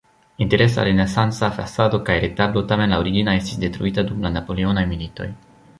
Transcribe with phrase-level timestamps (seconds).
[0.43, 5.33] Interesa renesanca fasado kaj retablo, tamen la origina estis detruita dum la napoleonaj militoj.